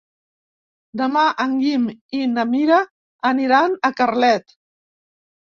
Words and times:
Demà 1.01 1.25
en 1.45 1.53
Guim 1.63 1.85
i 2.21 2.23
na 2.31 2.47
Mira 2.55 2.81
aniran 3.33 3.77
a 3.77 3.93
Carlet. 4.01 4.59